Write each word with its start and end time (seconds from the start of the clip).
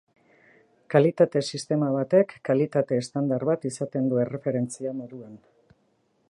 Kalitate-sistema 0.93 1.89
batek 1.95 2.33
kalitate-estandar 2.49 3.47
bat 3.51 3.69
izaten 3.73 4.09
du 4.15 4.23
erreferentzia 4.23 4.97
moduan. 5.05 5.39